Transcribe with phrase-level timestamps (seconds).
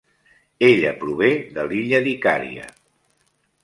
[0.67, 1.29] Ella prové
[1.59, 2.69] de l'illa d'Icària.